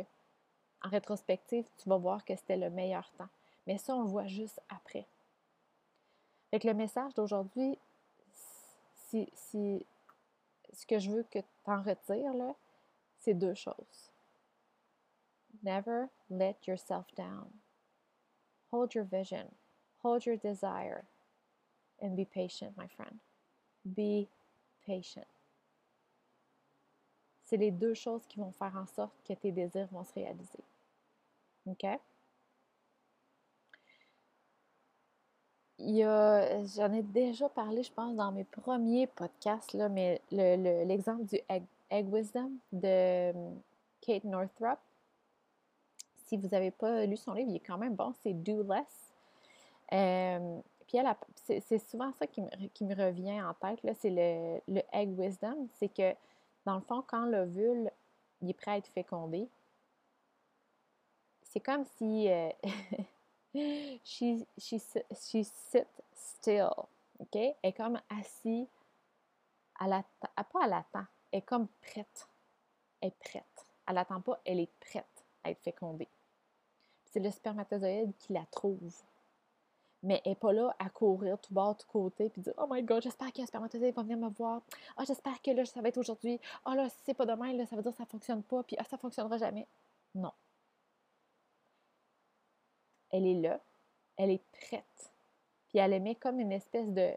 en 0.84 0.90
rétrospective, 0.90 1.66
tu 1.78 1.90
vas 1.90 1.98
voir 1.98 2.24
que 2.26 2.36
c'était 2.36 2.58
le 2.58 2.70
meilleur 2.70 3.10
temps. 3.18 3.30
Mais 3.66 3.78
ça, 3.78 3.96
on 3.96 4.04
le 4.04 4.10
voit 4.10 4.28
juste 4.28 4.62
après. 4.70 5.08
Fait 6.52 6.64
le 6.64 6.74
message 6.74 7.14
d'aujourd'hui, 7.14 7.78
si, 9.10 9.30
si, 9.34 9.86
ce 10.72 10.86
que 10.86 11.00
je 11.00 11.12
veux 11.12 11.24
que 11.24 11.40
tu 11.40 11.46
en 11.66 11.82
retires, 11.82 12.34
c'est 13.20 13.34
deux 13.34 13.56
choses. 13.56 14.12
Never 15.64 16.08
let 16.30 16.56
yourself 16.68 17.06
down. 17.16 17.50
Hold 18.72 18.94
your 18.94 19.06
vision, 19.06 19.52
hold 20.04 20.26
your 20.26 20.38
desire, 20.38 21.06
and 22.02 22.16
be 22.16 22.26
patient, 22.26 22.74
my 22.78 22.88
friend. 22.88 23.20
Be 23.86 24.28
patient. 24.86 25.28
C'est 27.48 27.58
les 27.58 27.72
deux 27.72 27.94
choses 27.94 28.26
qui 28.28 28.40
vont 28.40 28.52
faire 28.52 28.76
en 28.76 28.86
sorte 28.86 29.14
que 29.24 29.32
tes 29.34 29.54
désirs 29.54 29.88
vont 29.92 30.04
se 30.04 30.14
réaliser. 30.14 30.60
OK? 31.66 31.86
j'en 35.80 36.92
ai 36.92 37.04
déjà 37.04 37.48
parlé, 37.48 37.84
je 37.84 37.92
pense, 37.92 38.16
dans 38.16 38.32
mes 38.34 38.44
premiers 38.44 39.08
podcasts, 39.08 39.74
là, 39.74 39.88
mais 39.88 40.22
l'exemple 40.32 41.24
du 41.24 41.40
egg, 41.48 42.14
Wisdom 42.14 42.52
de 42.74 43.32
hum, 43.32 43.62
Kate 44.02 44.26
Northrup, 44.26 44.80
si 46.26 46.36
vous 46.36 46.50
n'avez 46.50 46.72
pas 46.72 47.06
lu 47.06 47.16
son 47.16 47.34
livre, 47.34 47.50
il 47.50 47.56
est 47.56 47.66
quand 47.66 47.78
même 47.78 47.96
bon, 47.96 48.14
c'est 48.24 48.34
Do 48.34 48.64
Less. 48.64 49.14
Euh, 49.94 50.60
puis 50.86 50.98
c'est 51.62 51.80
souvent 51.80 52.12
ça 52.14 52.28
qui 52.28 52.42
me, 52.42 52.96
revient 52.96 53.42
en 53.42 53.54
tête, 53.54 53.80
c'est 54.00 54.10
le, 54.10 54.60
le, 54.68 54.82
Egg 54.92 55.18
Wisdom, 55.18 55.68
c'est 55.80 55.90
que 55.90 56.14
dans 56.68 56.76
le 56.76 56.82
fond, 56.82 57.04
quand 57.08 57.26
l'ovule 57.26 57.90
est 58.46 58.54
prêt 58.54 58.72
à 58.72 58.78
être 58.78 58.90
fécondé, 58.90 59.50
c'est 61.42 61.60
comme 61.60 61.86
si 61.98 62.30
euh, 62.30 62.50
she, 64.04 64.46
she, 64.58 65.44
still? 66.14 66.70
Elle 67.34 67.56
est 67.64 67.74
comme 67.74 68.00
assise, 68.10 68.68
à 69.80 69.88
la, 69.88 70.04
pas 70.36 70.64
à 70.64 70.68
l'attend, 70.68 71.06
elle 71.32 71.40
est 71.40 71.42
comme 71.42 71.68
prête. 71.82 72.28
Elle 73.02 73.08
est 73.08 73.20
prête. 73.20 73.66
Elle 73.88 73.96
n'attend 73.96 74.22
pas, 74.22 74.40
elle 74.46 74.60
est 74.60 74.72
prête 74.80 75.26
à 75.44 75.52
être 75.52 75.62
fécondée 75.64 76.10
c'est 77.18 77.24
le 77.24 77.32
spermatozoïde 77.32 78.14
qui 78.20 78.34
la 78.34 78.46
trouve. 78.52 78.94
Mais 80.04 80.22
elle 80.26 80.32
n'est 80.32 80.36
pas 80.36 80.54
là 80.54 80.76
à 80.80 80.90
courir 80.90 81.40
tout 81.40 81.54
bas, 81.54 81.76
tout 81.78 81.88
côté, 81.88 82.30
puis 82.30 82.42
dire 82.42 82.54
Oh 82.58 82.68
my 82.70 82.84
god, 82.84 83.02
j'espère 83.02 83.32
qu'un 83.32 83.46
spermatozoïde 83.46 83.96
va 83.96 84.04
venir 84.04 84.18
me 84.18 84.30
voir. 84.30 84.62
Ah, 84.96 85.04
j'espère 85.06 85.42
que 85.42 85.52
là, 85.52 85.66
ça 85.66 85.82
va 85.82 85.90
être 85.90 85.98
aujourd'hui. 85.98 86.40
Ah, 86.66 86.76
là, 86.76 86.90
si 86.90 86.98
c'est 87.04 87.14
pas 87.14 87.26
demain, 87.26 87.54
là, 87.54 87.66
ça 87.66 87.76
veut 87.76 87.82
dire 87.82 87.92
que 87.92 87.98
ça 87.98 88.04
ne 88.04 88.10
fonctionne 88.10 88.44
pas, 88.44 88.64
puis 88.64 88.76
ah, 88.80 88.84
ça 88.84 88.96
ne 88.96 89.02
fonctionnera 89.02 89.38
jamais. 89.38 89.68
Non. 90.14 90.32
Elle 93.10 93.26
est 93.26 93.42
là, 93.42 93.60
elle 94.18 94.32
est 94.32 94.44
prête, 94.52 95.12
puis 95.70 95.80
elle 95.80 95.94
émet 95.94 96.16
comme 96.16 96.40
une 96.40 96.52
espèce 96.52 96.90
de, 96.90 97.12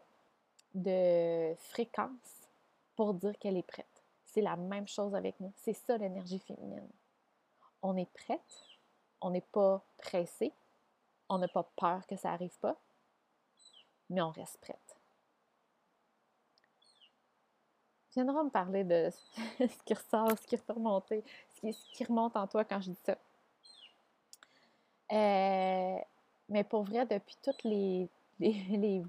de 0.75 1.55
fréquence 1.57 2.49
pour 2.97 3.15
dire 3.15 3.37
qu'elle 3.39 3.57
est 3.57 3.63
prête. 3.63 3.87
C'est 4.25 4.41
la 4.41 4.57
même 4.57 4.87
chose 4.87 5.15
avec 5.15 5.39
nous. 5.41 5.53
C'est 5.57 5.73
ça 5.73 5.99
l'énergie 5.99 6.39
féminine. 6.39 6.89
On 7.83 7.97
est 7.97 8.11
prête, 8.13 8.63
on 9.21 9.31
n'est 9.31 9.41
pas 9.41 9.83
pressé, 9.99 10.53
on 11.31 11.39
n'a 11.39 11.49
pas 11.49 11.63
peur 11.77 12.07
que 12.07 12.17
ça 12.17 12.31
n'arrive 12.31 12.59
pas, 12.59 12.77
mais 14.11 14.21
on 14.21 14.31
reste 14.31 14.59
prête. 14.61 14.97
Tu 18.11 18.15
viendras 18.15 18.43
me 18.43 18.51
parler 18.51 18.83
de 18.83 19.09
ce 19.59 19.83
qui 19.85 19.95
ressort, 19.95 20.37
ce 20.37 20.47
qui 20.47 20.59
remonte, 20.69 21.09
ce 21.09 21.61
qui, 21.61 21.73
ce 21.73 21.91
qui 21.93 22.05
remonte 22.05 22.37
en 22.37 22.47
toi 22.49 22.65
quand 22.65 22.81
je 22.81 22.91
dis 22.91 22.99
ça. 23.05 23.17
Euh, 25.13 25.99
mais 26.49 26.65
pour 26.65 26.83
vrai, 26.83 27.07
depuis 27.07 27.37
tous 27.43 27.57
les, 27.65 28.11
les, 28.41 29.03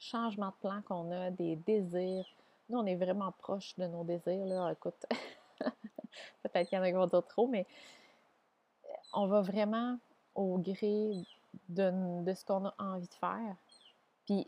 changements 0.00 0.50
de 0.50 0.68
plan 0.68 0.82
qu'on 0.82 1.10
a, 1.12 1.30
des 1.30 1.56
désirs, 1.56 2.26
nous, 2.68 2.78
on 2.78 2.86
est 2.86 2.96
vraiment 2.96 3.32
proche 3.32 3.74
de 3.76 3.86
nos 3.86 4.02
désirs. 4.02 4.44
Là. 4.44 4.72
Écoute, 4.72 5.06
peut-être 6.42 6.68
qu'il 6.68 6.76
y 6.76 6.80
en 6.80 6.82
a 6.82 6.88
qui 6.88 6.92
vont 6.92 7.06
dire 7.06 7.24
trop, 7.26 7.46
mais 7.46 7.66
on 9.12 9.28
va 9.28 9.40
vraiment 9.40 9.98
au 10.34 10.58
gré 10.58 11.12
de, 11.68 12.34
ce 12.34 12.44
qu'on 12.44 12.66
a 12.66 12.74
envie 12.78 13.08
de 13.08 13.14
faire. 13.14 13.56
Puis, 14.24 14.46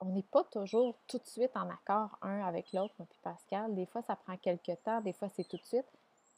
on 0.00 0.06
n'est 0.06 0.22
pas 0.22 0.44
toujours 0.44 0.96
tout 1.06 1.18
de 1.18 1.26
suite 1.26 1.56
en 1.56 1.70
accord 1.70 2.18
un 2.22 2.40
avec 2.42 2.72
l'autre, 2.72 2.94
puis 2.96 3.20
Pascal. 3.22 3.74
Des 3.74 3.86
fois, 3.86 4.02
ça 4.02 4.16
prend 4.16 4.36
quelques 4.36 4.82
temps, 4.82 5.00
des 5.00 5.12
fois, 5.12 5.28
c'est 5.28 5.44
tout 5.44 5.56
de 5.56 5.64
suite. 5.64 5.86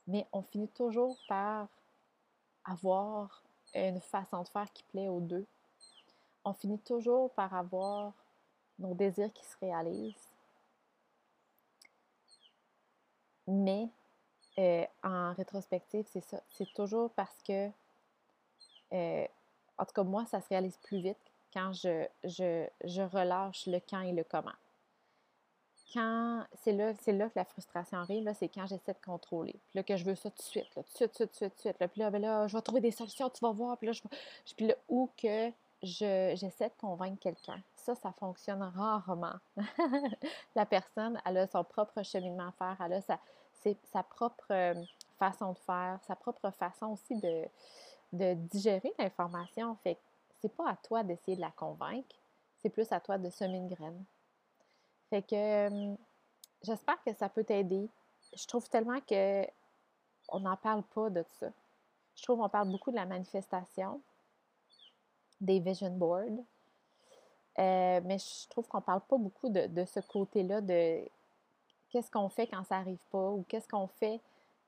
Mais 0.06 0.26
on 0.32 0.42
finit 0.42 0.68
toujours 0.68 1.16
par 1.28 1.66
avoir 2.64 3.42
une 3.74 4.00
façon 4.00 4.42
de 4.42 4.48
faire 4.48 4.70
qui 4.72 4.82
plaît 4.84 5.08
aux 5.08 5.20
deux. 5.20 5.46
On 6.44 6.52
finit 6.52 6.78
toujours 6.80 7.30
par 7.32 7.54
avoir 7.54 8.12
nos 8.78 8.94
désirs 8.94 9.32
qui 9.32 9.44
se 9.44 9.56
réalisent. 9.60 10.28
Mais 13.46 13.88
euh, 14.58 14.84
en 15.02 15.32
rétrospective, 15.34 16.06
c'est 16.10 16.20
ça. 16.20 16.40
C'est 16.50 16.72
toujours 16.74 17.10
parce 17.12 17.42
que 17.42 17.70
euh, 18.94 19.26
en 19.78 19.84
tout 19.84 19.92
cas, 19.92 20.02
moi, 20.02 20.24
ça 20.26 20.40
se 20.40 20.48
réalise 20.48 20.76
plus 20.78 20.98
vite 20.98 21.18
quand 21.52 21.72
je, 21.72 22.06
je, 22.24 23.02
relâche 23.02 23.66
le 23.66 23.78
quand 23.78 24.00
et 24.00 24.12
le 24.12 24.24
comment. 24.24 24.52
Quand 25.92 26.44
c'est 26.62 26.72
là, 26.72 26.92
c'est 27.02 27.12
là 27.12 27.28
que 27.28 27.36
la 27.36 27.44
frustration 27.44 27.98
arrive, 27.98 28.28
c'est 28.38 28.48
quand 28.48 28.66
j'essaie 28.66 28.92
de 28.92 29.04
contrôler. 29.04 29.52
Puis 29.52 29.76
là, 29.76 29.82
que 29.84 29.96
je 29.96 30.04
veux 30.04 30.16
ça 30.16 30.30
tout 30.30 30.38
de 30.38 30.42
suite, 30.42 30.66
tout 30.74 30.80
de 30.80 30.88
suite, 30.88 31.12
tout 31.12 31.24
de 31.24 31.32
suite, 31.32 31.52
tout 31.52 31.68
de 31.68 31.74
suite. 31.74 31.86
Puis 31.92 32.00
là, 32.00 32.10
ben 32.10 32.20
là, 32.20 32.48
je 32.48 32.56
vais 32.56 32.62
trouver 32.62 32.80
des 32.80 32.90
solutions, 32.90 33.30
tu 33.30 33.40
vas 33.40 33.52
voir. 33.52 33.78
Puis 33.78 33.86
là, 33.86 33.92
je, 33.92 34.02
puis 34.56 34.66
là 34.66 34.74
où 34.88 35.08
que 35.16 35.52
j'essaie 35.84 36.68
de 36.68 36.74
convaincre 36.80 37.20
quelqu'un. 37.20 37.60
Ça, 37.76 37.94
ça 37.94 38.12
fonctionne 38.12 38.62
rarement. 38.62 39.34
la 40.56 40.66
personne, 40.66 41.20
elle 41.24 41.38
a 41.38 41.46
son 41.46 41.62
propre 41.62 42.02
cheminement 42.02 42.48
à 42.48 42.52
faire, 42.52 42.86
elle 42.86 42.94
a 42.94 43.00
sa, 43.02 43.18
sa 43.92 44.02
propre 44.02 44.46
euh, 44.50 44.74
façon 45.18 45.52
de 45.52 45.58
faire, 45.58 45.98
sa 46.06 46.16
propre 46.16 46.50
façon 46.50 46.86
aussi 46.86 47.16
de, 47.16 47.44
de 48.14 48.34
digérer 48.34 48.92
l'information. 48.98 49.76
Fait 49.82 49.98
c'est 50.40 50.54
pas 50.54 50.70
à 50.70 50.76
toi 50.76 51.02
d'essayer 51.02 51.36
de 51.36 51.40
la 51.40 51.50
convaincre, 51.52 52.16
c'est 52.58 52.68
plus 52.68 52.90
à 52.92 53.00
toi 53.00 53.16
de 53.18 53.30
semer 53.30 53.56
une 53.56 53.68
graine. 53.68 54.04
Fait 55.10 55.22
que 55.22 55.94
j'espère 56.62 57.02
que 57.02 57.14
ça 57.14 57.28
peut 57.28 57.44
t'aider. 57.44 57.88
Je 58.34 58.46
trouve 58.46 58.68
tellement 58.68 59.00
que 59.00 59.44
on 60.28 60.40
n'en 60.40 60.56
parle 60.56 60.82
pas 60.82 61.10
de 61.10 61.24
ça. 61.38 61.48
Je 62.16 62.22
trouve 62.22 62.40
qu'on 62.40 62.48
parle 62.48 62.70
beaucoup 62.70 62.90
de 62.90 62.96
la 62.96 63.06
manifestation, 63.06 64.00
des 65.40 65.60
vision 65.60 65.90
boards, 65.90 66.44
euh, 67.58 68.00
mais 68.04 68.18
je 68.18 68.48
trouve 68.48 68.66
qu'on 68.66 68.80
parle 68.80 69.00
pas 69.02 69.16
beaucoup 69.16 69.48
de, 69.48 69.84
ce 69.84 70.00
côté-là 70.00 70.60
de 70.60 71.04
qu'est-ce 71.90 72.10
qu'on 72.10 72.28
fait 72.28 72.46
quand 72.46 72.64
ça 72.64 72.78
n'arrive 72.78 73.02
pas 73.10 73.30
ou 73.30 73.44
qu'est-ce 73.48 73.68
qu'on 73.68 73.86
fait 73.86 74.20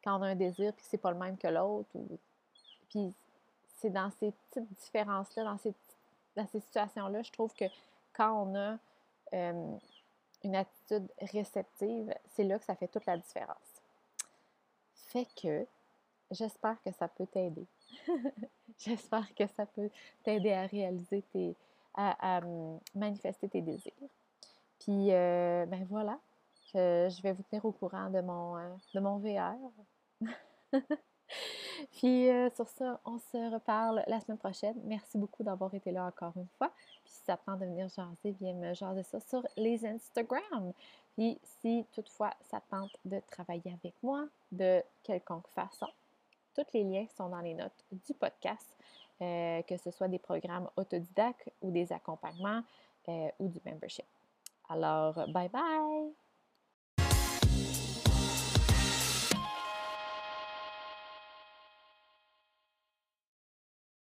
quand 0.05 0.19
on 0.19 0.23
a 0.23 0.29
un 0.29 0.37
désir 0.37 0.73
puis 0.73 0.85
que 0.85 0.91
c'est 0.91 0.99
pas 0.99 1.11
le 1.11 1.19
même 1.19 1.37
que 1.37 1.49
l'autre. 1.49 1.89
Ou... 1.95 2.19
Puis 2.91 3.13
c'est 3.77 3.91
dans 3.91 4.11
ces 4.19 4.33
petites 4.33 4.69
différences-là, 4.81 5.45
dans 5.45 5.59
ces, 5.59 6.61
situations-là, 6.61 7.23
je 7.23 7.31
trouve 7.33 7.55
que 7.55 7.65
quand 8.13 8.43
on 8.43 8.55
a 8.55 8.79
euh, 9.35 9.77
une 10.45 10.57
attitude 10.57 11.09
réceptive, 11.21 12.13
c'est 12.35 12.45
là 12.45 12.59
que 12.59 12.65
ça 12.65 12.75
fait 12.75 12.89
toute 12.89 13.07
la 13.07 13.17
différence. 13.17 13.83
Fait 14.95 15.27
que 15.41 15.67
j'espère 16.31 16.83
que 16.83 16.93
ça 16.93 17.09
peut 17.09 17.27
t'aider. 17.27 17.67
j'espère 18.79 19.35
que 19.35 19.47
ça 19.47 19.67
peut 19.67 19.91
t'aider 20.23 20.53
à 20.53 20.67
réaliser 20.67 21.23
tes, 21.33 21.55
à, 21.95 22.41
hum, 22.45 22.79
manifester 22.95 23.49
tes 23.49 23.63
désirs. 23.63 23.93
Puis, 24.81 25.13
euh, 25.13 25.65
ben 25.67 25.87
voilà, 25.89 26.19
je, 26.75 27.23
vais 27.23 27.33
vous 27.33 27.43
tenir 27.45 27.65
au 27.65 27.73
courant 27.73 28.11
de 28.11 28.21
mon, 28.21 28.57
euh, 28.57 28.69
de 28.95 29.01
mon 29.01 29.19
VR. 29.19 29.57
Puis 31.93 32.29
euh, 32.29 32.51
sur 32.51 32.69
ça, 32.69 33.01
on 33.05 33.19
se 33.19 33.53
reparle 33.53 34.03
la 34.07 34.21
semaine 34.21 34.39
prochaine. 34.39 34.77
Merci 34.85 35.19
beaucoup 35.19 35.43
d'avoir 35.43 35.73
été 35.75 35.91
là 35.91 36.07
encore 36.07 36.33
une 36.37 36.49
fois. 36.59 36.71
Puis 37.05 37.13
si 37.13 37.25
ça 37.25 37.37
tente 37.37 37.61
de 37.61 37.67
venir 37.67 37.89
jaser, 37.89 38.37
viens 38.41 38.55
me 38.55 38.75
jaser 38.75 39.03
ça 39.03 39.21
sur 39.21 39.47
les 39.57 39.85
Instagram. 39.87 40.73
Puis 41.17 41.39
si 41.61 41.87
toutefois 41.93 42.33
ça 42.51 42.61
tente 42.71 42.97
de 43.05 43.21
travailler 43.31 43.73
avec 43.73 43.95
moi 44.03 44.27
de 44.53 44.83
quelconque 45.03 45.49
façon, 45.49 45.89
tous 46.55 46.67
les 46.73 46.85
liens 46.85 47.07
sont 47.17 47.29
dans 47.29 47.41
les 47.41 47.55
notes 47.55 47.85
du 47.93 48.15
podcast, 48.15 48.77
euh, 49.21 49.63
que 49.63 49.77
ce 49.77 49.91
soit 49.91 50.09
des 50.09 50.19
programmes 50.19 50.69
autodidactes 50.77 51.51
ou 51.63 51.71
des 51.71 51.93
accompagnements 51.93 52.63
euh, 53.09 53.29
ou 53.39 53.49
du 53.49 53.61
membership. 53.65 54.07
Alors, 54.69 55.15
bye 55.29 55.49
bye! 55.49 56.26